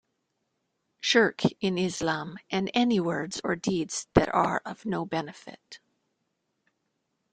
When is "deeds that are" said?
3.55-4.59